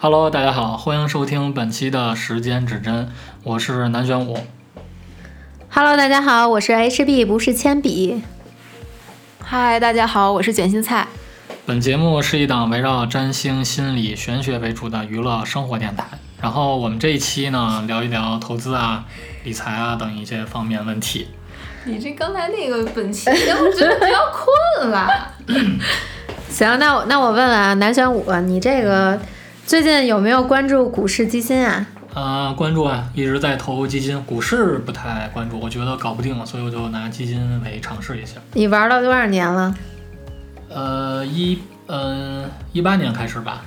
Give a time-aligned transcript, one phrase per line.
[0.00, 3.08] Hello，大家好，欢迎收听本期的时间指针，
[3.42, 4.38] 我是南玄武。
[5.68, 8.22] Hello，大家好，我是 HB，不是铅笔。
[9.42, 11.08] 嗨，大家好，我是卷心菜。
[11.66, 16.04] 本节目是一档围绕占星、心理、玄学为主的娱乐生活电台。
[16.40, 19.04] 然后我们这一期呢，聊一聊投资啊、
[19.42, 21.26] 理财啊等一些方面问题。
[21.86, 25.34] 你这刚才那个本期，我觉得比较困了。
[26.48, 29.20] 行，那我那我问问啊，南玄武，你这个
[29.68, 31.86] 最近有没有关注股市基金啊？
[32.14, 38.40] 呃，关注啊，一直在投基金，股市不太关注，我觉得搞不定了，所以我就拿基金为尝试一下。
[38.54, 39.74] 你玩了多少年了？
[40.70, 43.62] 呃，一嗯一八年开始吧。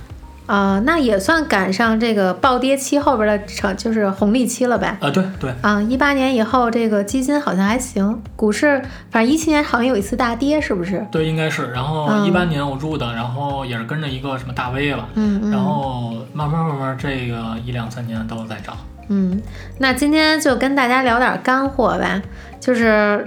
[0.52, 4.98] 啊、那也算赶上这个暴跌期后边的成，就是红利期了呗。
[5.00, 11.08] 啊，对对，啊，一八年以后这个基金好像还行，股市反正一七年好像有一次大跌，是不是？
[11.10, 11.72] 对，应该是。
[11.72, 15.52] 然后嗯一八年我入的，然后也是跟着一个什么大 V 了，嗯嗯。
[15.52, 18.76] 然后慢慢慢慢这个一两三年都在涨。
[19.08, 19.42] 嗯，
[19.78, 22.22] 那今天就跟大家聊点干货吧，
[22.60, 23.26] 就是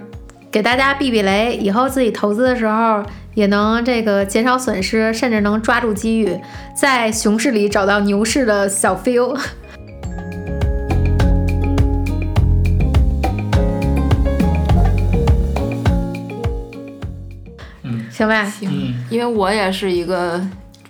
[0.50, 3.02] 给大家避避雷，以后自己投资的时候
[3.34, 6.40] 也能这个减少损失，甚至能抓住机遇，
[6.74, 9.36] 在熊市里找到牛市的小 feel。
[17.82, 20.40] 嗯行吧，行，嗯，因为我也是一个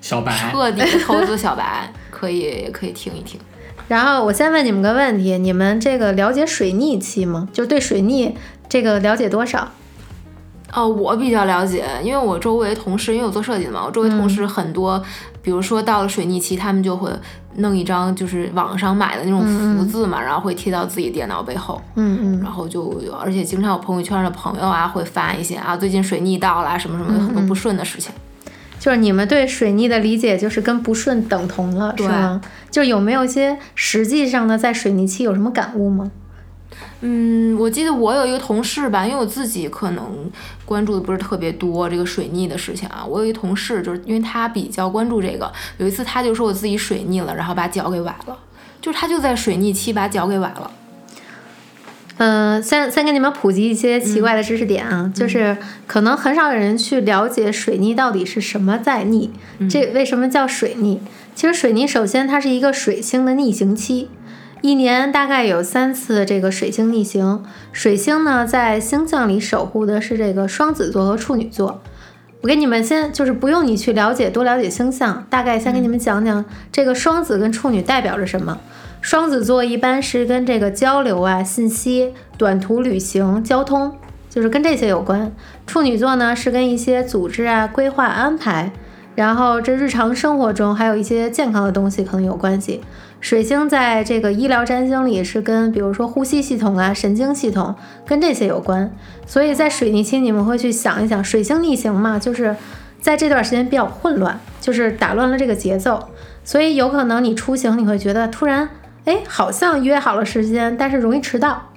[0.02, 3.40] 小白，彻底的投资小白，可以可以听一听。
[3.88, 7.48] 然后我先问你们个问题：你们这个了解水逆期吗？
[7.52, 8.36] 就对水逆
[8.68, 9.72] 这个了解多少？
[10.74, 15.00] 哦，我比较了解，因为我周围同事，因为我做设计的嘛，我周围同事很多，
[15.40, 17.10] 比如说到了水逆期，他们就会
[17.56, 28.12] 弄一张就是网上买的那种福字嘛，然后会贴到自己电脑背后，嗯嗯然后就而且经常有朋友圈的朋友啊会发一些啊，最近水逆到了什么什么有很多不顺的事情。
[28.80, 32.40] 就是你们对水逆的理解就是跟不顺等同了，是对吗？
[32.70, 36.10] 就有没有一些实际上的在水逆期有什么感悟吗？
[37.00, 40.30] 嗯，我记得我有一个同事吧，因为我自己可能
[40.64, 43.04] 关注的不是特别多这个水逆的事情啊。
[43.04, 48.38] 我有一个同事，就是因为他比较关注这个，有一次他就说我自己水逆了，然后把脚给崴了，
[48.80, 50.70] 就是他就在水逆期把脚给崴了。
[52.16, 55.56] 嗯、先先给你们普及一些奇怪的知识点啊，就是
[55.88, 59.32] 可能很少有人去了解水逆到底是什么在逆，
[59.68, 61.00] 这为什么叫水逆？
[61.34, 64.08] 其实水逆首先它是一个水星的逆行期，
[64.64, 67.44] 一年大概有三次这个水星逆行。
[67.70, 71.82] 水星呢在星象里守护的是这个双子座和处女座。
[72.40, 76.42] 我给你们先就是不用你去了解多了解星象，大概先给你们讲讲
[76.72, 78.58] 这个双子跟处女代表着什么。
[79.02, 83.94] 双子座一般是跟这个交流啊、信息、短途旅行、交通，
[84.30, 85.30] 就是跟这些有关。
[85.66, 88.72] 处女座呢是跟一些组织啊、规划安排，
[89.14, 92.82] 然后这日常生活中还有一些健康的东西可能有关系。
[93.20, 97.74] 水星在这个医疗占星里是跟比如说呼吸系统啊、神经系统
[98.06, 98.92] 跟这些有关，
[99.26, 102.54] 所以在水逆期你们会去想一想，水星逆行嘛，就是
[103.00, 106.08] 在这段时间比较混乱，就是打乱了这个节奏，
[106.44, 108.68] 所以有可能你出行你会觉得突然。
[109.06, 111.68] 哎，好像约好了时间，但是容易迟到；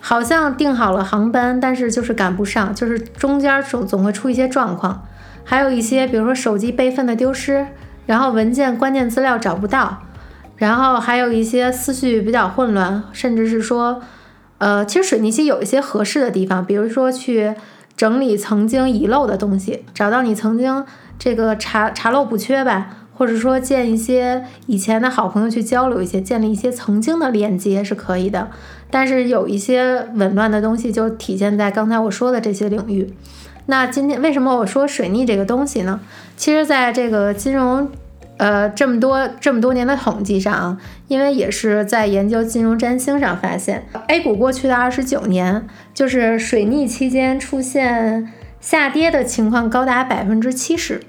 [0.00, 5.05] 好像订好了航班，但是就是赶不上，就是中间总总会出一些状况。
[5.46, 7.68] 还有一些，比如说手机备份的丢失，
[8.04, 10.02] 然后文件关键资料找不到，
[10.56, 14.02] 然后还有一些思绪比较混乱，甚至是说，
[14.58, 17.54] 呃，其实水逆期有一些合适的地方，比如说去
[17.96, 20.84] 整理曾经遗漏的东西，找到你曾经
[21.16, 22.88] 这个查查漏补缺吧。
[23.18, 28.50] 或者说见一些以前的好朋友去交流一些，建立一些曾经的链接是可以的，
[28.90, 33.14] 但是有一些紊乱的东西就体现在刚才我说的这些领域。
[33.66, 36.00] 那今天为什么我说水逆这个东西呢？
[36.36, 37.90] 其实，在这个金融，
[38.36, 40.78] 呃，这么多这么多年的统计上啊，
[41.08, 51.00] 因为也是在研究金融占星上发现，A 股过去的二十九年，就是水逆期间出现下跌的情况高达百分之七十。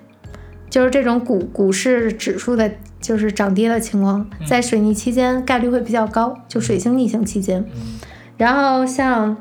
[0.69, 2.69] 就是这种股股市指数的，
[2.99, 7.65] 就是涨跌的情况，在水逆期间概率会比较高，就水星逆行期间。
[8.35, 9.37] 然后像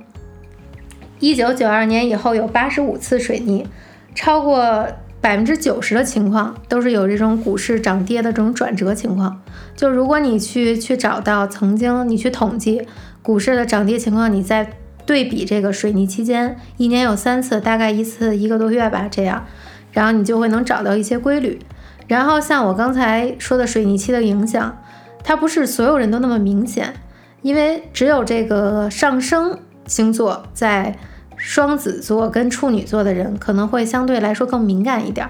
[1.18, 3.66] 一九九二年以后有八十五次水逆，
[4.14, 4.86] 超过
[5.20, 9.40] 百分之九十的情况都是有这种股市涨跌的这种转折情况。
[9.74, 12.86] 就如果你去去找到曾经你去统计
[13.22, 14.70] 股市的涨跌情况，你再
[15.04, 19.44] 对比这个水逆期间，一年有三次，大概一次一个多月吧，这样。
[19.92, 21.58] 然后你就会能找到一些规律。
[22.06, 24.78] 然后像我刚才说的水逆期的影响，
[25.24, 26.94] 它不是所有人都那么明显，
[27.42, 30.96] 因为只有这个上升星座在
[31.36, 35.28] 双子座跟处女座的人可能会相对来说更敏感一点，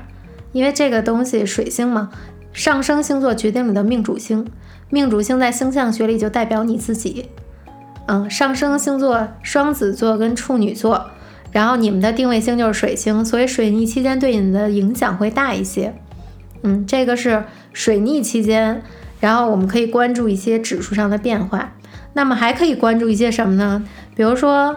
[0.52, 2.10] 因为这个东西水星嘛，
[2.52, 4.46] 上升星座决定你的命主星，
[4.88, 7.28] 命主星在星象学里就代表你自己。
[8.06, 11.10] 嗯，上升星座双子座跟处女座，
[11.50, 15.92] 然后你们的定位星就是水星，所以水逆期间对你们的影响会大一些。
[16.62, 18.80] 嗯，这个是水逆期间，
[19.18, 21.72] 然后我们可以关注一些指数上的变化。
[22.16, 23.84] 那么还可以关注一些什么呢？
[24.16, 24.76] 比如说。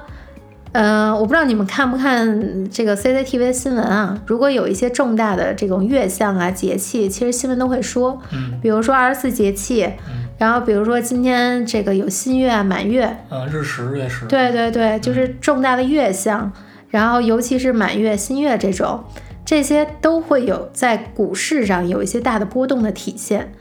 [0.71, 4.21] 呃，我不知道你们看不看这个 CCTV 的新闻啊？
[4.27, 16.51] 如果有一些重大的这种月相啊、节气，其实新闻都会说，嗯，比如说二十四节气，嗯，然后比如说今天这个有新月啊、满月，嗯，日食、月食，对对对，就是重大的月相，
[16.89, 19.03] 然后尤其是满月、新月这种，
[19.43, 23.51] 这些都会有在股市上有一些大的波动的体现。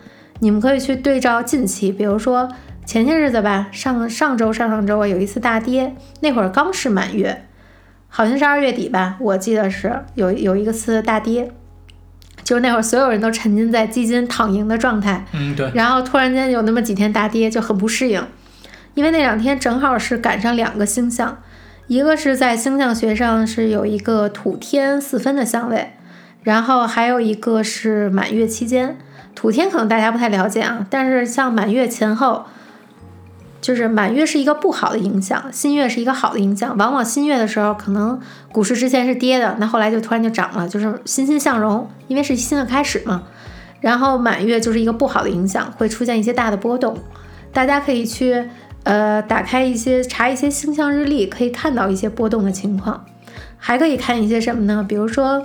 [0.40, 2.50] 你们可以去对照近期，比如说。
[2.88, 7.44] 前些日子吧，上上周、上上周啊，有一次大跌，那会儿刚是满月，
[8.08, 11.52] 好像是二月底吧，我记得是有有一个次大跌，
[12.42, 18.26] 就是那会儿所有人都沉浸在基金躺赢的状态，嗯对，然后突然间有那么几天大跌，就很不适应，
[18.94, 21.42] 因为那两天正好是赶上两个星象，
[21.88, 25.92] 一个是在星象学上是有一个土天四分的相位，
[26.42, 28.96] 然后还有一个是满月期间，
[29.34, 32.46] 土天可能大家不太了解啊，但是像满月前后。
[33.60, 36.76] 就是满月是一个不好的影响，新月是一个好的影响。
[36.76, 38.18] 往往新月的时候，可能
[38.52, 43.24] 股市之前是跌的，那后来就突然就涨了，就是欣欣向荣，因为是新的开始嘛。
[43.80, 46.96] 然后满月就是一个不好的影响，会出现一些大的波动。
[47.52, 48.48] 大家可以去
[48.84, 53.04] 呃打开一些查一些星象日历，可以看到一些波动的情况。
[53.56, 54.84] 还可以看一些什么呢？
[54.88, 55.44] 比如说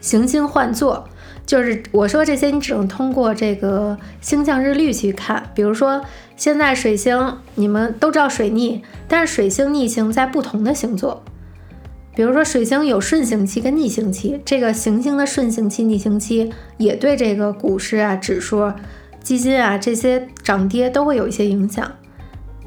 [0.00, 1.08] 行星换座。
[1.44, 5.50] 就是我说这些，你只能通过这个星象日历去看。
[5.54, 6.02] 比如说，
[6.36, 11.22] 现在水星，你们都知道水逆，但是水星逆行在不同的星座。
[12.14, 18.72] 比如说，水星有顺行期跟逆行期，这个行星的顺行期、逆行期也对这个股市啊、指数、
[19.22, 21.90] 基金啊这些涨跌都会有一些影响。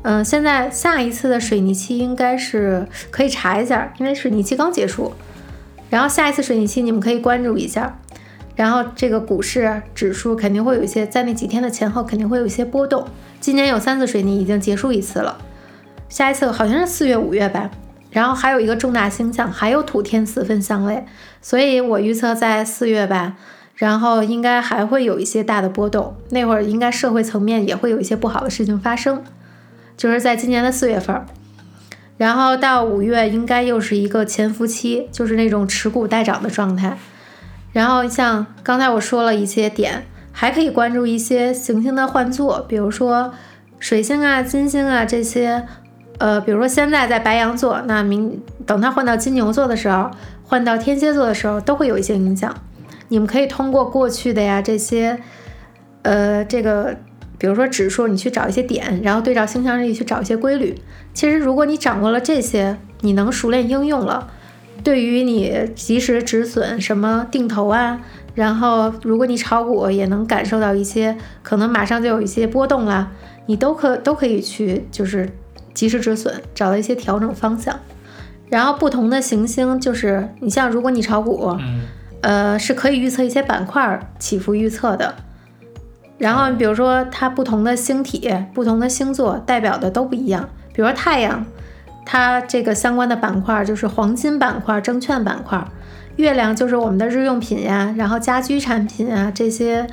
[0.01, 5.13] 嗯，现在下一次的水逆期应该是可以查一下，因为水逆期刚结束。
[5.89, 7.99] 然后下一次水逆期你们可以关注一下。
[8.55, 13.05] 然后这个股市指数肯定会有一些，在那几天的前后肯定会有一些波动。
[13.39, 15.37] 今年有三次水逆，已经结束一次了，
[16.07, 17.69] 下一次好像是四月、五月吧。
[18.11, 21.05] 然后还有一个重大星象，还有土天四分相位，
[21.41, 23.35] 所以我预测在四月吧，
[23.75, 26.15] 然后应该还会有一些大的波动。
[26.29, 29.21] 那会儿应该社会层面也会有一些不好的事情发生，
[29.97, 31.25] 就是在今年的四月份。
[32.17, 36.97] 然后到五月应该又是一个潜伏期，就是那种持股待涨的状态。
[37.75, 43.33] 然后像刚才我说了一些点，还可以关注一些行星的换座，比如说
[43.79, 45.65] 水星啊、金星啊这些。
[46.17, 50.09] 呃，比如说现在在白羊座，那明等它换到金牛座的时候，
[50.45, 52.55] 换到天蝎座的时候，都会有一些影响。
[53.09, 55.19] 你们可以通过过去的呀这些，
[56.03, 56.95] 呃，这个
[57.37, 60.81] 比如说指数，你去找一些点，然后对照星象日历去找一些规律。
[61.13, 64.29] 其实如果你掌握了这些，你能熟练应用了。
[64.85, 67.99] 对于你及时止损，什么定投啊，
[68.35, 73.11] 然后如果你炒股也能感受到一些，可能马上就有一些波动啦，
[73.47, 75.27] 你都可都可以去就是
[75.73, 77.79] 及时止损，找到一些调整方向。
[78.47, 81.57] 然后不同的行星，就是你像如果你炒股，
[82.21, 85.15] 呃，是可以预测一些板块起伏预测的。
[86.19, 91.43] 然后比如说它不同的星体、不同的星座代表的都不一样，比如说太阳。
[92.05, 95.65] 它这个相关的板块就是黄金板块、证券板块，
[96.17, 99.87] 月亮就是我们的日用品呀，然后家居产品啊这些，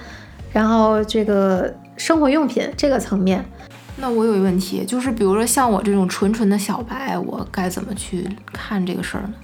[0.53, 3.45] 然后这个生活用品这个层面。
[3.97, 9.35] 那我有一个问题，就是比如说像我这种纯纯的小白，我该怎么去看这个事儿呢？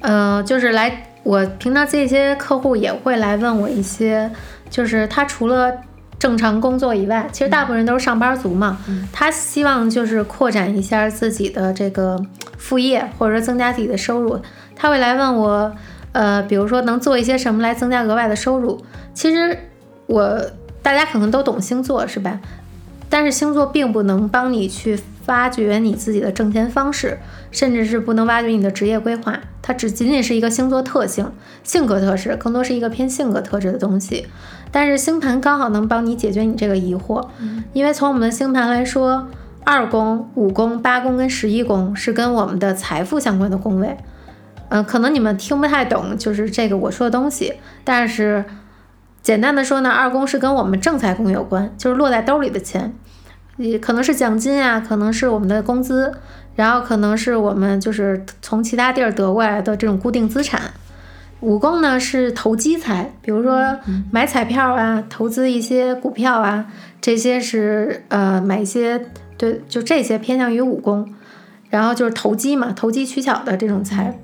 [0.00, 4.30] 嗯，就是来，我平常这些客户也会来问我一些，
[4.68, 5.72] 就是他除了。
[6.24, 8.78] 正常工作以外，其实大部分人都是上班族嘛。
[9.12, 12.18] 他希望就是扩展一下自己的这个
[12.56, 14.40] 副业，或者说增加自己的收入。
[14.74, 15.70] 他会来问我，
[16.12, 18.82] 呃，比如说能做一些什么来增加额外的收入。
[19.12, 19.54] 其实
[20.06, 20.40] 我
[20.80, 22.40] 大家可能都懂星座是吧？
[23.08, 27.18] 但是星座并不能帮你去发掘你自己的挣钱方式，
[27.50, 29.38] 甚至是不能挖掘你的职业规划。
[29.62, 31.32] 它只仅仅是一个星座特性、
[31.62, 34.26] 性格特质，更多是一个偏性格特质的东西。
[34.70, 37.28] 但是星盘刚好能帮你解决你这个疑惑，
[37.72, 39.28] 因为从我们的星盘来说，
[39.62, 43.96] 二宫、五宫、八宫跟十一宫是跟我们的财富相关的宫位。
[44.70, 47.54] 嗯，可能你们听不太懂，就是这个我说的东西。
[47.84, 48.44] 但是
[49.24, 52.94] 简单的说呢，二宫是跟我们正财宫有关，就是落在兜里的钱，
[53.56, 56.12] 也可能是奖金啊，可能是我们的工资，
[56.54, 60.60] 然后可能是我们就是从其他地儿得过来的这种固定资产。
[61.40, 63.78] 五宫呢是投机财，比如说
[64.10, 66.66] 买彩票啊，投资一些股票啊，
[67.00, 69.06] 这些是呃买一些
[69.38, 71.14] 对，就这些偏向于五宫，
[71.70, 74.20] 然后就是投机嘛，投机取巧的这种财。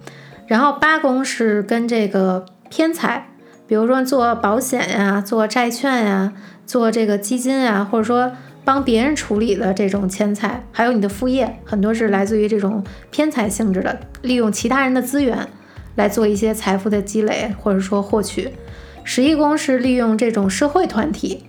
[0.47, 3.30] 然后八宫是跟这个偏财，
[3.71, 6.33] 比如说做保险呀、做债券呀、
[6.67, 8.33] 做这个基金呀，或者说
[8.65, 15.47] 帮别人处理的这种钱财，还有你的副业，很多是来自于这种偏财性质的，利用其他人的资源。
[15.95, 18.51] 来做一些财富的积累，或者说获取。
[19.05, 21.45] 十一宫是利用这种社会团体，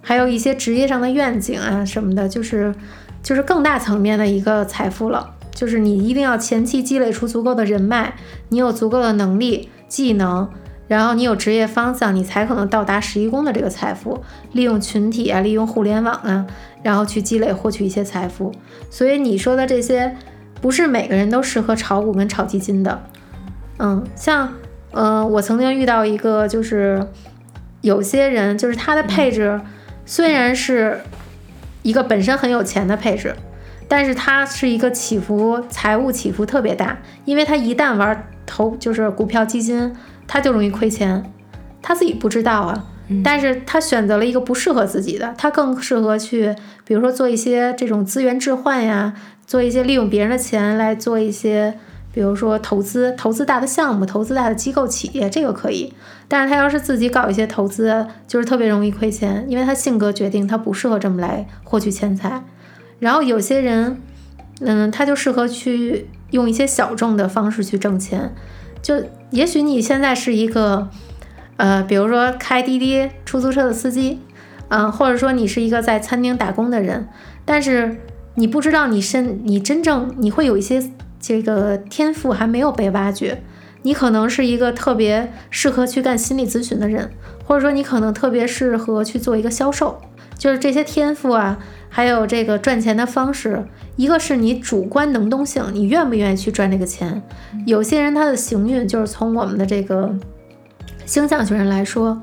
[0.00, 2.74] 还有一些职业上的愿景啊什么的，就是
[3.22, 5.34] 就是更大层面的一个财富了。
[5.54, 8.14] 就是你一定要前期积累出足够的人脉，
[8.48, 10.48] 你有足够的能力、技能，
[10.90, 14.20] 然后你有职业方向，你才可能到达十一宫的这个财富。
[14.50, 16.44] 利用群体啊，利用互联网啊，
[16.82, 18.52] 然后去积累获取一些财富。
[18.90, 20.16] 所以你说的这些，
[20.60, 23.04] 不是每个人都适合炒股跟炒基金的。
[23.78, 24.52] 嗯，像，
[24.90, 27.06] 嗯，我曾经遇到一个，就是
[27.82, 29.60] 有些人，就是他的配置
[30.04, 31.02] 虽然是
[31.82, 33.36] 一个本身很有钱的配置，
[33.86, 39.94] 但是他是一个起伏财务起伏特别大，因为他一旦玩投就是股票基金，
[40.32, 41.28] 他就容易亏钱，
[41.82, 42.84] 他自己不知道啊，
[43.24, 49.12] 但是他选择了一个不适合自己的，他更适合去，比如说做一些这种资源置换呀，
[49.44, 51.74] 做一些利用别人的钱来做一些。
[52.12, 55.92] 比如说投资，投资大的项目，投资大的机构企业，这个可以。
[56.26, 62.42] 但是他要是自己搞一些投资，就是特别容易亏钱，因为他性格决定他不适合这么来获取钱财。
[62.98, 64.02] 然后有些人，
[64.60, 68.34] 嗯，他就适合去用一些小众的方式去挣钱。
[68.82, 70.88] 就也许你现在是一个，
[71.56, 74.20] 呃，比如说开滴滴出租车的司机，
[74.68, 77.08] 嗯，或者说你是一个在餐厅打工的人，
[77.44, 77.98] 但是
[78.34, 80.90] 你不知道你身你真正你会有一些。
[81.22, 83.42] 这个天赋还没有被挖掘，
[83.82, 87.10] 你可能是一个特别适合去干心理咨询的人，
[87.44, 90.00] 或者说你可能特别适合去做一个销售。
[90.38, 91.58] 就是这些天赋啊，
[91.90, 93.66] 还有这个赚钱的方式，
[93.96, 97.22] 一个是你主观能动性，你愿不愿意去赚这个钱。
[97.66, 100.14] 有些人他的行运就是从我们的这个
[101.04, 102.22] 星象学上来说，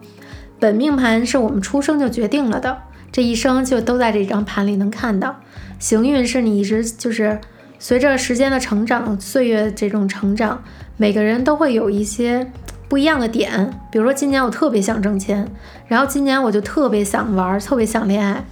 [0.59, 2.75] 本命盘是我们出生就决定了的，
[3.11, 5.35] 这一生就都在这张盘里能看到。
[5.77, 7.39] 行运是你一直就是。
[7.79, 10.63] 随着时间的成长，岁月这种成长，
[10.97, 12.51] 每个人都会有一些
[12.89, 13.71] 不一样的点。
[13.91, 15.47] 比如说，今年我特别想挣钱，
[15.85, 18.43] 然后今年我就特别想玩，特别想恋爱，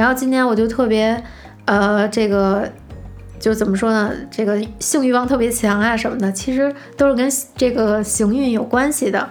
[0.00, 1.22] 然后今年我就特别，
[1.66, 2.66] 呃，这个
[3.38, 4.10] 就怎么说呢？
[4.30, 9.28] 这个性欲望特别强啊什么的，其实都是跟这个行运有关系的。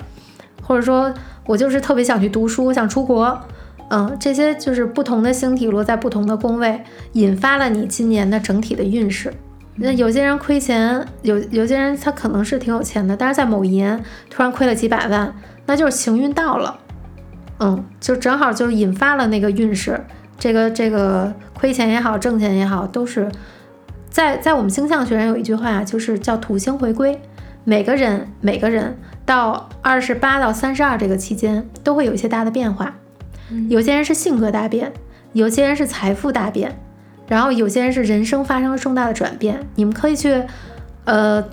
[0.61, 1.11] 或者说
[1.47, 3.41] 我就是特别想去读书，想出国，
[3.89, 6.83] 嗯，这些就是不同的星体落在不同的宫位，
[7.13, 9.33] 引发了你今年的整体的运势。
[9.77, 13.99] 那有些人亏钱，有有些人他可能是挺有钱的，但是在某一年
[14.29, 15.33] 突然亏了几百万，
[15.65, 16.77] 那就是行运到了，
[17.59, 19.99] 嗯，就正好就引发了那个运势。
[20.39, 23.29] 这个这个亏钱也好，挣钱也好，都是
[24.09, 27.21] 在在我们星象学上有一句话，就是叫土星回归。
[27.65, 32.95] 每个人每个人到二十八到三十二这个期间都会有一些大的变化，
[33.67, 34.93] 有些人是性格大变，
[35.33, 36.79] 有些人是财富大变。
[37.27, 40.43] 然后有些人是人生发生了重大的转变，你们可以去，
[41.05, 41.43] 呃，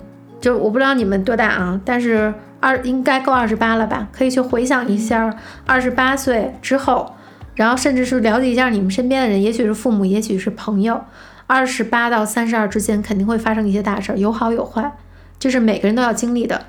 [0.41, 4.07] 就我不知道你们多大啊，但是二应该够二十八了吧？
[4.11, 5.31] 可以去回想一下
[5.67, 7.13] 二十八岁之后，
[7.57, 11.01] 然后甚至是了解一下你们身边的人，也许是父母，也许是朋友。
[11.47, 14.95] 二十八到三十二之间肯定会发生一些大事儿，有好有坏，
[15.39, 16.67] 这是每个人都要经历的。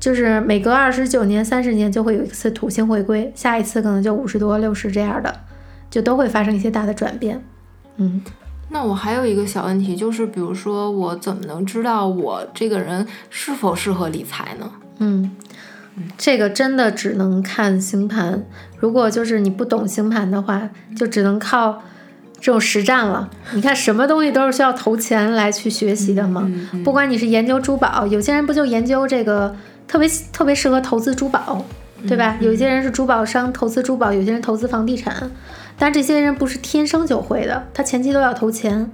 [0.00, 5.40] 就是每隔二十九年、三十年就会有一次土星回归，下一次可能就五十多、六十这样的，
[5.90, 7.44] 就都会发生一些大的转变。
[7.96, 8.22] 嗯，
[8.70, 14.72] 那我还有一个小问题，就是比如说，我怎么能知道我这个人是否适合理财呢？
[14.98, 15.32] 嗯，
[16.16, 18.44] 这个真的只能看星盘。
[18.82, 21.80] 如果就是你不懂星盘的话，就只能靠
[22.40, 23.30] 这种实战了。
[23.54, 26.50] 你看，什么东西都是需要投钱来去学习的嘛。
[26.82, 29.54] 不管你是研究珠宝，有些人不就研究这个
[29.86, 31.64] 特别特别适合投资珠宝，
[32.08, 32.36] 对吧？
[32.40, 35.30] 有些人是珠宝商投资珠宝，有些人投资房地产。
[35.78, 38.90] 但这些人不是天生就会的，他前期都要投钱。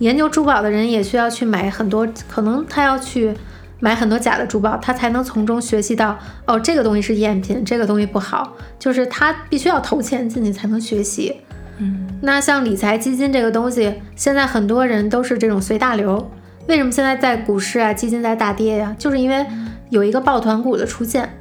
[0.00, 3.34] 研究珠宝的人也需要去买很多，可能他要去
[3.80, 11.40] 买很多假的珠宝，他才能从中学习到哦，这个东西是赝品，这个东西不好，就是他必须要投钱进去才能学习。
[11.78, 16.30] 嗯，那像理财基金这个东西，现在很多人都是这种随大流。
[16.68, 18.94] 为什么现在在股市啊，基金在大跌呀？
[18.98, 19.46] 就是因为
[19.88, 21.36] 有一个抱团股的出现，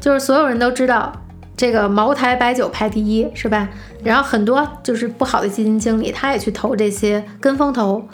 [0.00, 1.12] 就是所有人都知道。
[1.56, 3.68] 这个茅台白酒排第一是吧？
[4.04, 8.06] 然后很多就是不好的基金经理，他也去投这些跟风投，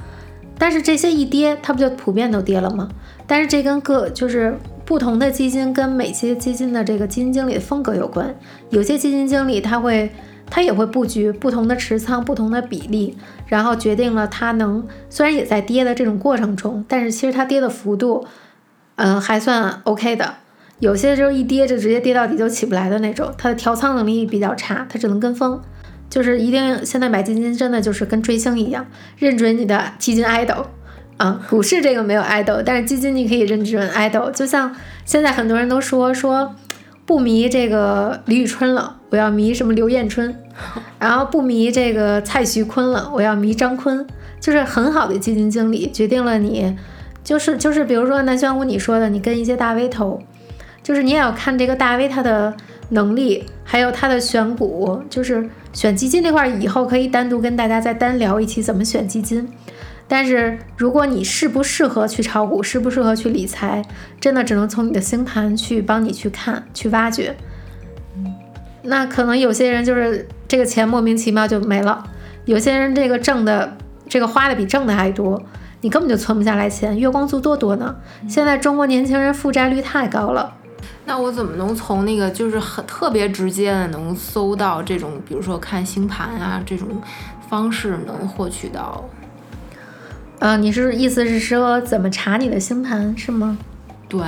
[0.56, 2.88] 但是这些一跌，它不就普遍都跌了吗？
[3.26, 8.34] 但是这跟个就是不同的基金跟每些基金的这个基金经理的风格有关。
[8.70, 10.10] 有些基金经理他会，
[10.50, 13.16] 他也会布局不同的持仓、不同的比例，
[13.46, 18.26] 然后决定了他能虽然也在跌的这种过程中，但是其实它跌的幅度，
[18.96, 20.34] 嗯，还算 OK 的。
[20.80, 25.60] 有些就是一跌就直接跌到底就起不来的那种，它的调仓能力比较差，它只能跟风。
[26.10, 30.66] 就是一定现在买基金真的就是跟追星一样，认准你的基金 idol。
[31.16, 34.30] 啊，股市这个没有 idol，但是基金你可以认准 idol。
[34.30, 36.54] 就像现在很多人都说说
[37.06, 40.34] 不迷这个李宇春了，我要迷什么刘艳春，
[40.98, 44.06] 然后不迷这个蔡徐坤了，我要迷张坤。
[44.40, 46.76] 就是很好的基金经理决定了你，
[47.22, 50.20] 就是就是比如说南玄武你说的，你跟一些大 V 投，
[50.82, 52.54] 就是你也要看这个大 V 他的
[52.90, 59.48] 能力，还有他的选股，就是选基金这块以后可以单独跟大家再单聊一期怎么选基金。
[60.06, 63.82] 但是如果你适不适合去炒股，适不适合去理财，
[64.20, 67.34] 真的只能从你的星盘去帮你去看、去挖掘。
[68.82, 72.04] 那可能有些人就是这个钱莫名其妙就没了，
[72.44, 75.42] 有些人这个挣的、这个花的比挣的还多，
[75.80, 76.98] 你根本就存不下来钱。
[76.98, 77.96] 月光族多多呢，
[78.28, 80.54] 现在中国年轻人负债率太高了。
[81.06, 86.88] 那我怎么能从那个就是很特别直接的能搜到这种，比如说看星盘啊这种
[87.48, 89.02] 方式能获取到？
[90.44, 93.56] 呃，你是意思是说怎么查你的星盘是吗？
[94.10, 94.20] 对，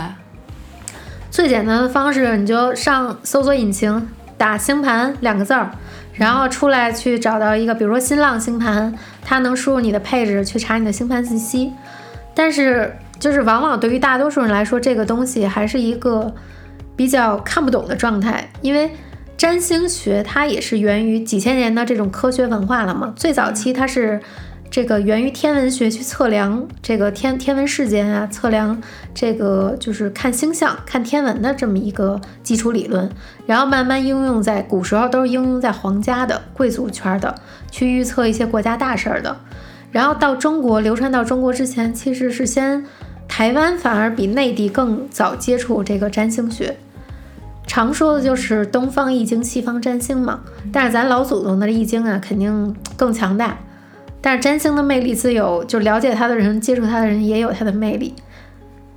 [1.30, 4.08] 最简单的方式，你就上搜索引擎
[4.38, 5.70] 打“星盘”两个字儿，
[6.14, 11.70] 然后出来去找到一个，比如说新浪星盘，它能输入你的配置去查你的星盘信息。
[12.34, 16.34] 但是，就是往往对于大多数人来说，这个东西还是一个
[16.96, 18.90] 比较看不懂的状态，因为
[19.36, 24.18] 占星学它也是源于几千年的这种科学文化了嘛，最早期它是。
[24.76, 28.78] 这个源于天文学去测量这个天天文事件啊，测量
[29.14, 33.10] 这个就是看星象、看天文的这么一个基础理论，
[33.46, 37.34] 然后慢慢应用在古时候都是应用在皇家的贵族圈的，
[37.70, 39.34] 去预测一些国家大事儿的。
[39.90, 42.84] 然后到中国流传到中国之前，其实是先
[43.26, 46.76] 台湾反而比内地更早接触这个占星学。
[47.66, 53.56] 常说的就是东方易经，西方占星嘛，但是咱老祖宗的易经啊，肯定更强大。
[54.20, 58.14] 但是占星的魅力自有，就了解它的人、接触它的人也有它的魅力。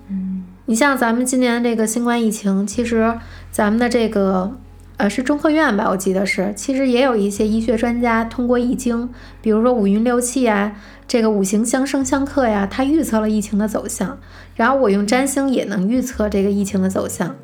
[0.09, 3.15] 嗯，你像咱们今年这个新冠疫情，其实
[3.51, 4.57] 咱们的这个
[4.97, 9.09] 呃是中科院吧，我记得是，其实也有一些医学专家通过易经，
[9.41, 10.75] 比如说五运六气啊，
[11.07, 14.17] 这个五行相生相克呀，他预测了疫情的走向。
[14.55, 17.35] 然后我用占星也能预测这个疫情的走向。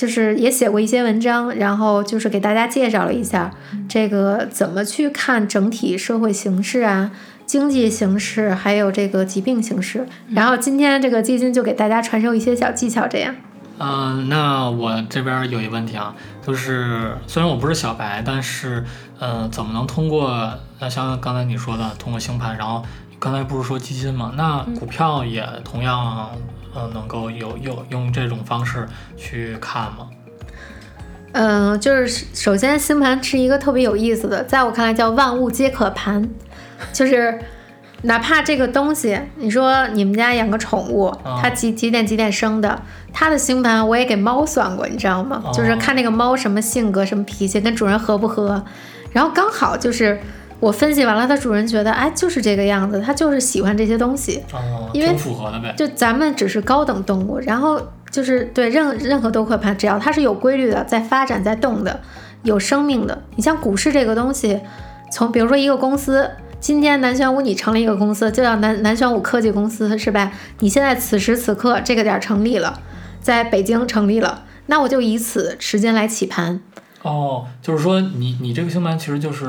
[0.00, 3.50] 就是也写过一些文章，然后就是给大家介绍了一下
[3.86, 7.10] 这个怎么去看整体社会形势啊、
[7.44, 10.06] 经济形势，还有这个疾病形势。
[10.30, 13.34] 然后今天这个基金就给大家传授一些小技巧，这样。
[13.78, 16.14] 嗯，那我这边有一个问题啊，
[16.46, 18.82] 就是虽然我不是小白，但是
[19.18, 22.82] 嗯，怎么能通过那像刚才你说的，通过星盘，然后
[23.18, 24.32] 刚才不是说基金吗？
[24.34, 26.30] 那股票也同样。
[26.34, 26.40] 嗯，
[26.92, 30.08] 能够有有用这种方式去看吗？
[31.32, 36.28] 嗯，就是首先星盘是一个特别有意思的，在我看来叫万物皆可盘，
[36.92, 37.38] 就是
[38.02, 45.42] 哪怕这个东西，你说你们家养个宠物，它几几点几点生的，它的星盘我也给猫算过，你知道吗？
[45.52, 48.64] 就是看那个猫什么性格、什么脾气，跟主人合不合，
[49.12, 50.20] 然后刚好就是。
[50.60, 55.74] 我分析完了，它主人觉得，哎，就是这个样子，它就是喜欢这些东西，哦，因为符合的呗。
[55.74, 62.00] 就咱们只是高等动物，然后就是对任任何都可盘，只要它是有规律的，在发展在动的，
[62.42, 63.22] 有生命的。
[63.36, 64.60] 你像股市这个东西，
[65.10, 70.30] 从比如说一个公司，今天南玄武你成立一个公司，就叫南南玄武科技公司，是吧？
[70.58, 72.78] 你现在此时此刻这个点成立了，
[73.22, 76.60] 在北京成立了，那我就以此时间来起盘。
[77.00, 79.48] 哦，就是说你你这个星盘其实就是。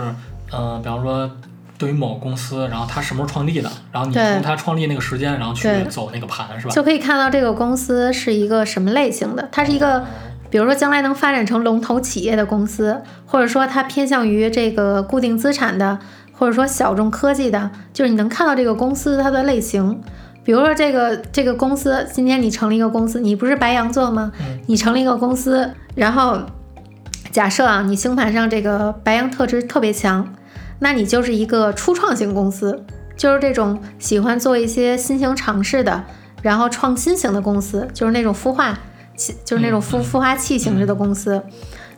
[0.53, 1.29] 嗯，比方说，
[1.77, 6.73] 对于某公司，然后它什么时候创立的，然后你从它创立那个时间，然后去走那个盘，是吧？
[6.73, 9.47] 就可以看到这个公司是一个什么类型的。
[9.51, 10.05] 它是一个，
[10.49, 15.97] 比如说将来能发展成龙头企业的公司，或者说它偏向于这个固定资产的，
[16.33, 20.01] 或者说小众科技的，就是你能看到这个公司它的类型。
[20.43, 24.31] 比如说这个这个公司，今天你成立一个公司，你不是白羊座吗？
[24.67, 26.39] 你成立一个公司，然后
[27.31, 30.27] 假设啊，你星盘上这个白羊特质特别强。
[30.83, 32.83] 那你就是一个初创型公司，
[33.15, 36.03] 就是这种喜欢做一些新型尝试的，
[36.41, 38.79] 然后创新型的公司，就是那种孵化
[39.15, 41.43] 器，就是那种孵孵化器形式的公司。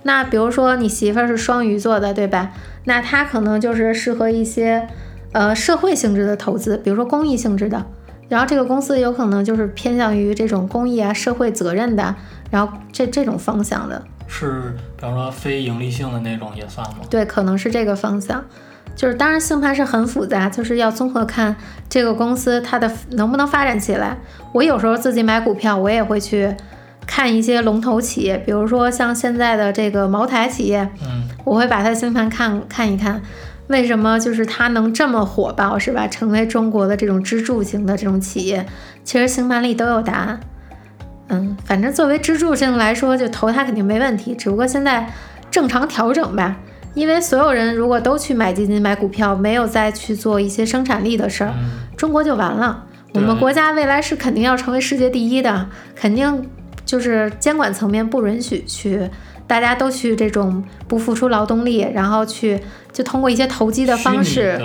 [0.04, 2.52] 那比如说你媳妇儿是双鱼座的，对吧？
[2.84, 4.86] 那她可能就是适合一些
[5.32, 7.86] 呃社会性质的投资，比如说公益性质的，
[8.28, 12.14] 然后这个公司有可能就是偏向于这种公益啊、社会责任的，
[12.52, 14.04] 然后这这种方向的。
[14.28, 16.98] 是，比方说非盈利性的那种也算吗？
[17.10, 18.44] 对，可能是这个方向。
[18.96, 21.56] 就是当然星盘是很复杂，就是要综合看
[21.90, 24.18] 这个公司它的能不能发展起来。
[24.52, 26.56] 我有时候自己买股票，我也会去
[27.08, 33.22] 看一些龙头企业，比如说像现在的这个茅台企业，嗯，我会把它星盘看看一看，
[33.68, 36.08] 为什么就是它能这么火爆，是吧？
[36.08, 38.66] 成为中国的这种支柱型的这种企业，
[39.04, 40.40] 其实星盘里都有答案。
[41.30, 45.10] 嗯，反正作为支柱性来说，就投它肯定没问题，只不过现在
[45.50, 46.58] 正常调整吧。
[46.94, 52.86] 因为所有人如果都去买基金、买股票，没有再去做一些生产力的事儿，嗯中国就完了。
[53.14, 56.50] 我们国家未来是肯定要成为世界第一的，肯定
[56.84, 59.10] 就是监管层面不允许去，
[59.46, 62.60] 大家都去这种不付出劳动力，然后去
[62.92, 64.58] 就通过一些投机的方式，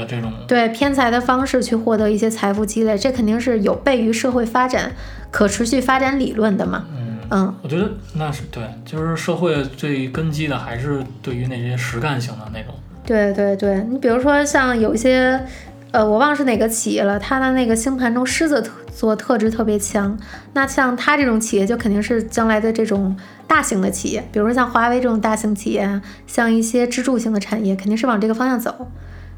[0.46, 4.92] 对偏财的方式去获得一些财富积累，这肯定是有悖于社会发展、
[5.30, 6.86] 可持续发展理论的嘛。
[6.90, 15.44] 嗯，嗯，我觉得那是对，就是社会最根基的还是对于那些实干型的那种，对对对，你比如说像有一些，
[15.90, 20.18] 呃，我忘了是哪个企业了，它的那个星盘中狮子特座特质特别强。
[20.54, 23.14] 那像它这种企业，就肯定是将来的这种
[23.46, 28.90] 大型的企业，比如说像华为这种大型企业啊，像一些支柱型的产业，肯定是往这个方向走。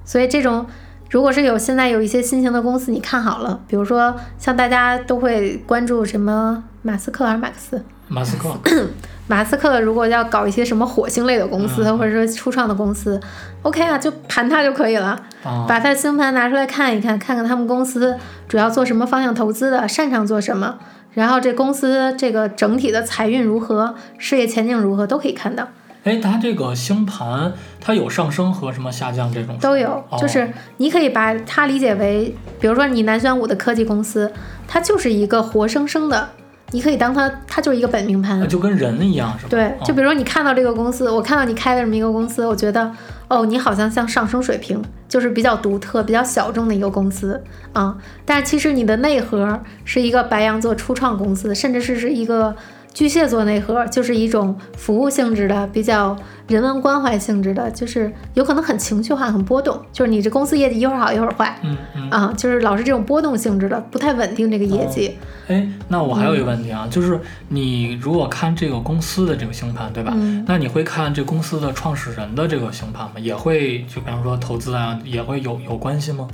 [0.04, 0.66] 所以这种，
[1.10, 7.54] 如果是有现在有一些新型的公司，你看好了，比如说像大家都会关注什么马斯克还是马克。
[7.58, 8.56] 思，马斯克，
[9.28, 13.20] 马斯克如果要搞一些什么火星类的公司，嗯或者说初创的公司
[13.62, 18.16] ，OK 啊，就盘它就可以了，啊，把他的星盘拿出来看一看，看看他们公司
[18.48, 20.78] 主要做什么方向投资的，擅长做什么，
[21.12, 25.68] 然后这公司这个整体的财运如何，事业前景如何，都可以看到，
[26.04, 30.02] 哎，它这个星盘它有上升和什么下降这种都有。
[30.08, 30.18] 哦。
[30.18, 34.32] 就是你可以把它理解为，比如说你南玄武的科技公司，
[34.66, 36.30] 它就是一个活生生的，
[36.72, 38.46] 你可以当它，它就是一个本命盘。
[38.48, 39.50] 就跟人一样是吧？
[39.50, 42.90] 对，哦就比如说你看到这个公司，我看到你开的这么一个公司，我觉得
[43.28, 47.96] 哦，你好像像上升水平，就是比较独特、比较小众的一个公司啊。
[48.24, 52.54] 但是其实你的内核是一个白羊座初创公司，甚至是是一个
[52.92, 56.16] 巨蟹座内核，就是一种服务性质的、比较
[56.48, 62.10] 人文关怀性质的，就是有可能很情绪化、很波动，就是你这公司业绩一会儿好一会儿坏嗯嗯。
[62.10, 65.16] 啊，就是老是这种波动性质的，不太稳定这个业绩。
[65.46, 70.12] 哎，那我还有一个问嗯题啊，就是你如果看这个公司的这个星盘，对吧？
[70.14, 73.12] 嗯那你会看这公司的创始人的这个星盘吗？
[73.18, 76.28] 也会就比方说投资啊，也会有有关系吗？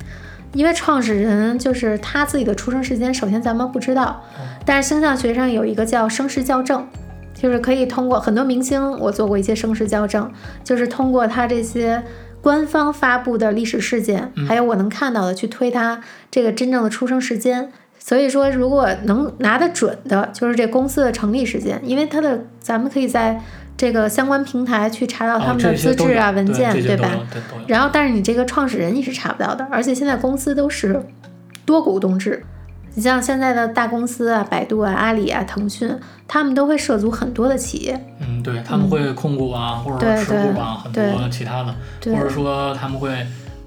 [0.57, 4.25] 因为创始人就是他自己的出生时间，首先咱们不知道，
[4.65, 6.89] 但是星象学上有一个叫生时校正，
[7.35, 10.33] 就是可以通过很多明星，我做过一些生时校正，
[10.65, 12.03] 就是通过他这些
[12.41, 17.71] 官方发布的历史事件，还有我能看到的去推他这个真正的出生时间。
[17.99, 23.43] 所以说，如果能拿得准的，就是这公司的成立时间，因为它的咱们可以在
[23.77, 27.11] 这个相关平台去查到他哦，们的资质啊、文件，对吧。
[27.67, 31.03] 然后，但是你这个创始人你是查不到的，而且现在公司都是
[31.65, 32.43] 多股东制。
[32.95, 35.95] 你像现在的大公司啊，百度啊、阿里啊、腾讯，
[36.27, 38.07] 他们都会涉足很多的企业。
[38.21, 41.75] 嗯，对，他们会控股啊，或者对说持股啊，很对多其他的，
[42.17, 43.15] 或者说他们会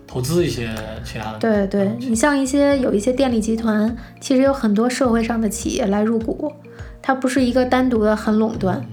[0.07, 1.37] 投资一些其他的。
[1.37, 6.51] 对对，嗯你像一些有一些电力集团，其实有很多社会上的企业来入股，
[6.99, 8.83] 它不是一个单独的很垄断，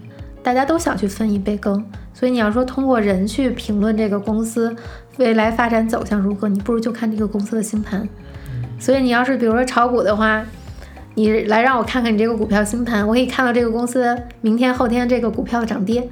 [0.47, 1.85] 大家都想去分一杯羹。
[2.15, 4.75] 所以你要说通过人去评论这个公司
[5.17, 8.09] 未来发展走向如何，你不如就看这个公司的星盘。
[8.79, 10.41] 所以你要是比如说炒股的话，
[11.15, 16.09] 你来让我看看你这个股票星盘，我可以看到这个公司明天后天这个股票的涨跌，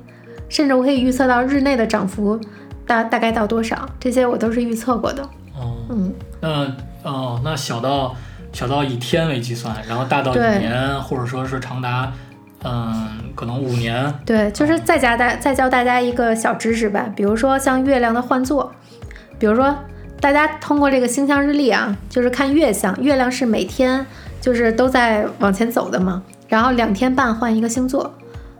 [0.48, 2.36] 甚至我可以预测到日内的涨幅
[2.84, 5.22] 大大概到多少，这些我都是预测过的。
[5.56, 6.12] 哦，嗯。
[6.40, 6.74] 那
[7.08, 8.16] 哦，那小到
[8.52, 12.12] 小到以天为计算，然后大到一年，或者说是长达
[12.64, 14.12] 嗯可能五年。
[14.24, 18.72] 对，就是再加大再教大家一个小知识吧，比如说像月亮的换座，
[19.38, 19.74] 比如说
[20.20, 24.06] 大家通过这个星象日历啊，就是看月相，月亮是每天
[24.40, 28.14] 就是都在往前走的嘛，然后两天半换一个星座，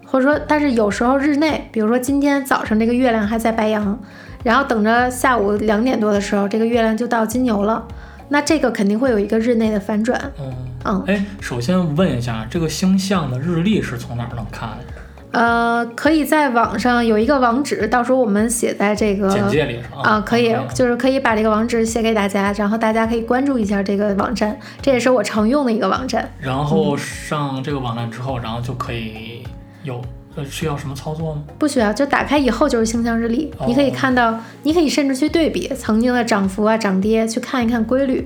[0.07, 3.99] 或者说，但是有时候日内，比如说今天早上这个月亮还在白羊，
[4.43, 7.87] 然后等着下午两点多的时候，这个月亮就到金牛了，
[8.29, 10.53] 那这个肯定会有一个日内的反转，嗯，
[10.85, 11.03] 嗯。
[11.07, 14.94] 哎，首先问一下，这个星象的日历是从哪儿能看的？
[15.33, 20.03] 呃，可以在网上有一个网址，到时候我们写在这个简介里是吧？
[20.05, 26.31] 啊，可以就是可以把这个网址写给大家，然后大家可以关注一下这个网站，这也是我常用的一个网站。
[26.38, 29.42] 然后上这个网站之后，然后就可以
[29.83, 30.01] 有
[30.37, 31.42] 呃需要什么操作吗？
[31.59, 38.25] 不需要，就打开以后就是星象日历，你可以哦看到，你可以甚至去对比曾经的涨幅啊、涨跌，去看一看规律。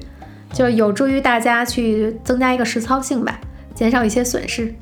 [0.52, 3.38] 就有助于大家去增加一个实操性吧，
[3.74, 4.74] 减少一些损失。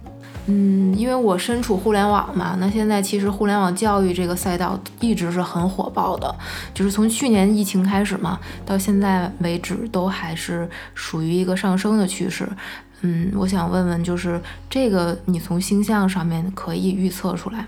[0.49, 6.33] 嗯，因为我身处互联网嘛，那现在其实互联网教育这个赛道一直是很火爆的，
[6.73, 12.49] 就是从去年疫情开始嘛，到现在为止都还是属于一个上升的趋势。
[13.01, 17.67] 嗯，我想问问，就是这个你从星象上面可以预测出来吗？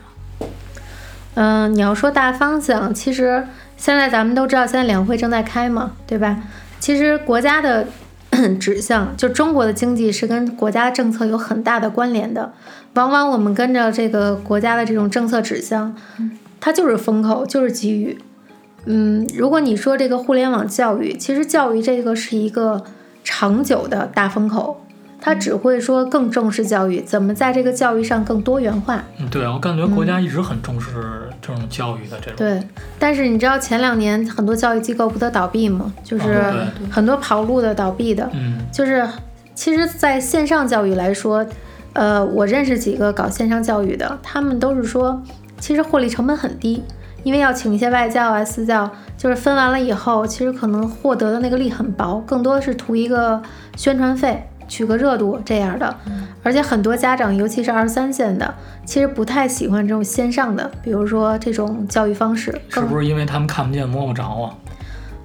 [1.34, 3.44] 嗯，你要说大方向，其实
[3.76, 6.38] 现在咱们都知道，现在两会正在开嘛，对吧？
[6.78, 7.86] 其实国家的
[8.58, 12.52] 指向，就中国的经济是跟国家政策有很大的关联的。
[12.94, 15.94] 往往我们跟着这个国家的这种政策指向，
[16.60, 18.18] 它就是风口，就是机遇。
[18.86, 22.84] 嗯，如果你说这个互联网教育，其实教育这个是一个
[23.22, 24.84] 长久的大风口。
[25.20, 29.04] 它只会说更重视教育，怎么在这个教育上更多元化。
[29.18, 32.34] 嗯，对啊我感觉国家一直很重视这种教育的这种。
[32.36, 32.62] 对，
[32.98, 35.92] 但是你知道前两年很多教育机构不都倒闭吗？
[36.04, 36.52] 就是
[36.90, 38.28] 很多跑路的、倒闭的。
[38.34, 39.08] 嗯，就是
[39.54, 41.44] 其实在线上教育来说，
[41.94, 45.22] 呃，我认识几个搞线上教育的，他们都是说，
[45.58, 46.84] 其实获利成本很低，
[47.22, 53.42] 因为要请一些外教啊、私教，就是分完了以后，其实可能获得的那个利很薄，更多的是图一个
[53.76, 54.48] 宣传费。
[54.68, 55.96] 取个热度这样的，
[56.42, 58.54] 而且很多家长，尤其是二三线的，
[58.84, 64.54] 其实不太喜欢这种线上的，比如说这种教育方式，是不是因为他们看不见摸不着啊？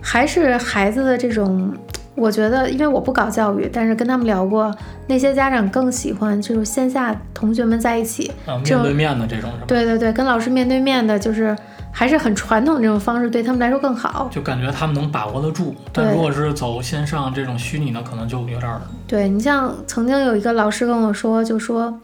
[0.02, 1.72] 还是孩子的这种？
[2.16, 4.72] 我觉得，因为我不搞教育，但是跟他们聊过，
[5.08, 8.32] 那些家长更喜欢就是线下同学们在一起，
[8.64, 11.56] 面对面的这种，对对对，跟老师面对面的，就是。
[11.96, 15.76] 还是很传统这种方式对他们来说更好，就感觉他们能把握得住。
[15.94, 18.82] 但如果是走线上这种虚拟的，可能就有点儿。
[19.08, 22.02] 对你像曾经有一个老师跟我说，就说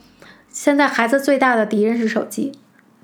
[0.52, 2.52] 现在孩子最大的敌人是手机、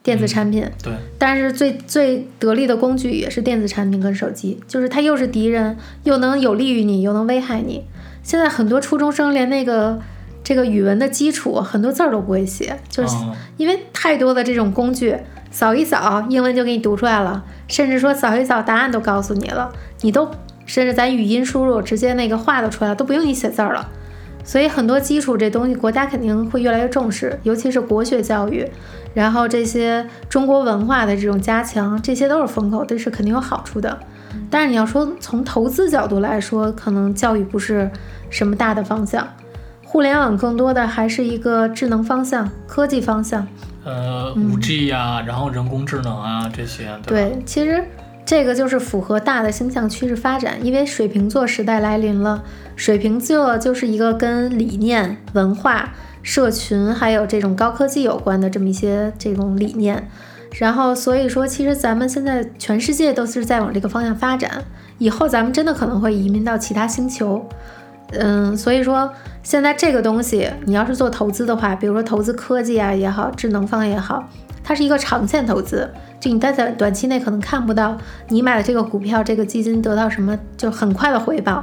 [0.04, 0.70] 电子产品。
[0.84, 0.94] 对。
[1.18, 7.84] 但是最最得力的工具也是电子产品跟手机，就是它又是敌人，又能有利于你，又能危害你。
[8.22, 10.00] 现在很多初中生连那个
[10.44, 13.16] 这个语文的基础很多字儿都不会写，就是
[13.58, 15.18] 因为太多的这种工具。
[15.56, 20.30] 扫一扫，英文就给你读出来了，甚至说扫一扫，答案都告诉你了，你都
[20.66, 23.88] 甚至咱语音输入，直接那个话都出来，都不用你写字儿了。
[24.44, 28.70] 所以很多基础这东西，国家肯定会越来越重视，尤其是国学教育，
[29.14, 33.98] 然后这些中国文化的这种加强，这些都是风口，这是肯定有好处的。
[34.50, 37.90] 但是你要说从投资角度来说，可能教育不是
[38.30, 39.26] 什么大的方向，
[39.86, 43.48] 互联网更多的还是一个智能方向、科技方向。
[43.86, 47.84] 呃，五 G 呀，然后人工智能啊，这些对，其实
[48.26, 52.44] 这个就是符合大的星象趋势发展，因为水瓶座时代来临了。
[52.76, 55.94] 水瓶座就是一个跟理念、文化、
[56.24, 60.10] 社群还有这种高科技有关的这么一些这种理念。
[60.58, 64.64] 然后，所以说，其实咱们现在全世界都是在往这个方向发展。
[64.98, 67.48] 以后咱们真的可能会移民到其他星球。
[68.12, 69.12] 嗯，所以说
[69.44, 74.24] 现在这个东西，你要是做投资的话，比如说投资科技啊也好，智能方也好，
[74.64, 75.90] 它是一个长线投资，
[76.20, 77.98] 就你在短短期内可能看不到
[78.30, 81.62] 你买的这个股票、这个基金得到什么就很快的回报，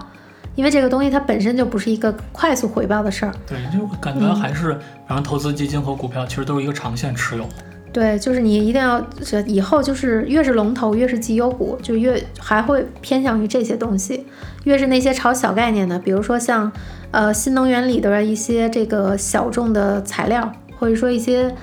[0.54, 3.32] 因为这个东西它本身就不是一个快速回报的事儿。
[3.46, 4.70] 对，就感觉还是，
[5.06, 7.46] 然后投资基金和股票其实都是一个长线持有。
[7.92, 9.04] 对，就是你一定要，
[9.46, 14.24] 以后就是越是龙头，越是绩优股，就越还会偏向于这些东西；
[14.64, 16.72] 越是那些炒小概念的，比如说像，
[17.10, 21.54] 呃，新能源里的一些这个小众的材料，或者说一些，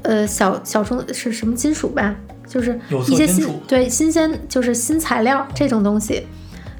[0.00, 6.26] 呃，小小众是什么金属吧，就是一些新对新鲜就是新材料这种东西，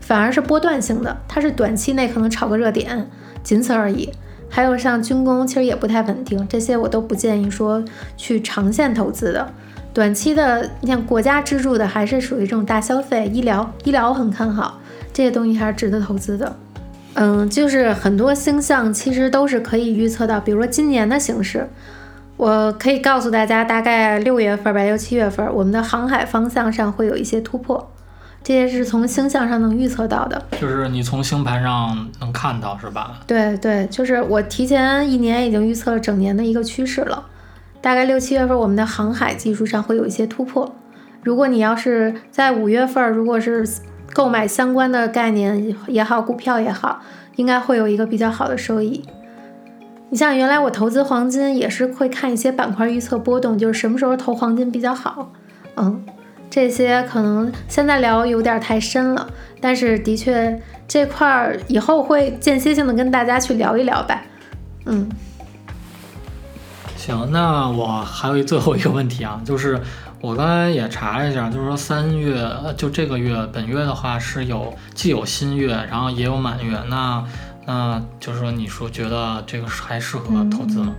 [0.01, 3.11] 反而是波段性的，它是短期内可能炒个热点，
[3.43, 4.09] 仅此而已。
[4.51, 7.83] 还有像军工，其实也不太稳定，这些我都不建议说
[8.17, 9.51] 去长线投资的。
[9.95, 14.79] 短期的，你像国家支柱的，还是属于这种大消费、医疗，医疗我很看好，
[15.13, 16.57] 这些东西还是值得投资的。
[17.15, 21.69] 嗯，就是很多星象其实都是可以预测到，比如说今年的形势，
[22.37, 27.91] 我可以告诉大家，大概六月份吧，六七月份，我们的航海方向上会有一些突破。
[28.43, 33.21] 这些是从星象上能预测到的，就是你从星盘上能看到，是吧？
[33.27, 37.27] 对对，就是我提前一年已经预测了整年的一个趋势了。
[37.83, 40.75] 大概六七月份，我们的航海技术上会有一些突破。
[41.23, 43.69] 如果你要是在五月份，如果是
[44.15, 47.01] 购买相关的概念也好，股票也好，
[47.37, 49.05] 应该会有一个比较好的收益。
[50.09, 55.31] 你像原来我投资黄金也是会看一些板块预测波动，就是什么时候投黄金比较好，
[55.77, 56.03] 嗯。
[56.51, 64.21] 这些可能现在聊有点太深了，但是的确这块儿以后会间歇性的跟大家去聊一聊吧。
[64.87, 65.09] 嗯，
[66.97, 69.81] 行，那我还有最后一个问题啊，就是
[70.21, 76.77] 我刚才也查了一下，就是说三月，呃就这个月本月的话是有既有新月，然后也有满月。
[76.89, 77.25] 那
[77.65, 80.93] 那就是说，你说觉得这个还适合投资吗？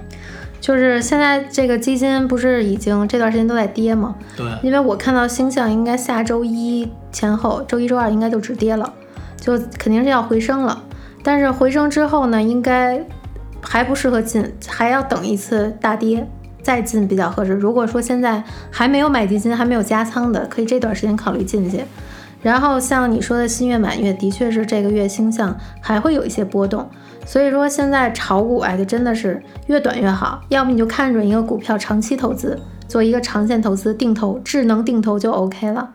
[0.61, 4.15] 就是现在这个基金不是已经这段时间都在跌吗？
[4.37, 8.93] 对，因为我看到星象应该下周一前后，周一周二应该就止跌了，
[9.37, 10.83] 就肯定是要回升了。
[11.23, 13.03] 但是回升之后呢，应该
[13.59, 16.27] 还不适合进，还要等一次大跌
[16.61, 17.53] 再进比较合适。
[17.53, 21.81] 如果说现在还没有买基金、还没有加仓的，可以这段时间考虑进去。
[22.43, 26.89] 然后像你说的新月满月，的确是这个月星象还会有一些波动，
[27.31, 30.43] 所以说现在炒股哎，就真的是越短越好。
[30.49, 35.93] 要么你就看准一个股票长期投资，做一个长线投资，定投智能定投就 OK 了。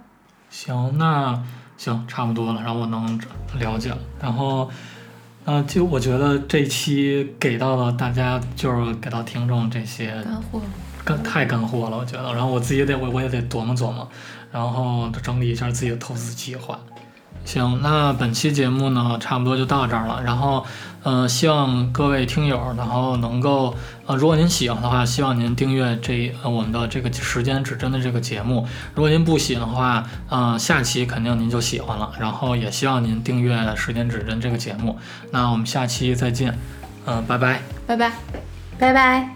[0.49, 1.39] 行，那
[1.77, 3.21] 行差不多了，然后我能
[3.59, 3.99] 了解了。
[4.19, 4.71] 然后，
[5.45, 10.63] 呃，就我觉得这期给到了大家，就是给到听众这些干货。
[11.05, 12.33] 干太干货了，我觉得。
[12.33, 14.09] 然后我自己也得我我也得琢磨琢磨，
[14.51, 16.81] 然后整理一下自己的投资计划。
[17.47, 20.21] 行，那本期节目呢，差不多就到这儿了。
[20.23, 20.67] 然后，
[21.05, 23.73] 呃，希望各位听友，然后能够，
[24.05, 28.67] 呃，如果您喜欢的话，希望您订阅这呃我们的这个时间指针的这个节目。
[28.97, 32.13] 如果您不喜欢的话，呃，下期肯定您就喜欢了。
[32.19, 34.99] 然后也希望您订阅时间指针这个节目。
[35.31, 36.59] 那我们下期再见，
[37.07, 37.63] 嗯、拜拜。
[37.87, 38.13] 拜拜。
[38.79, 39.36] 拜拜。